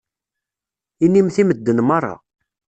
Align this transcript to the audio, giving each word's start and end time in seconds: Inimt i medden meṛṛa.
Inimt 1.05 1.37
i 1.41 1.43
medden 1.47 1.79
meṛṛa. 1.87 2.13